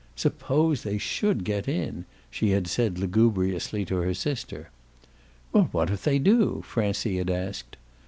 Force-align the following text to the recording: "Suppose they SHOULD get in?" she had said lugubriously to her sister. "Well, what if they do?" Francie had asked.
"Suppose 0.15 0.81
they 0.81 0.97
SHOULD 0.97 1.43
get 1.43 1.67
in?" 1.67 2.05
she 2.31 2.49
had 2.49 2.65
said 2.67 2.97
lugubriously 2.97 3.85
to 3.85 3.97
her 3.97 4.15
sister. 4.15 4.71
"Well, 5.53 5.69
what 5.71 5.91
if 5.91 6.03
they 6.05 6.17
do?" 6.17 6.63
Francie 6.65 7.17
had 7.17 7.29
asked. 7.29 7.77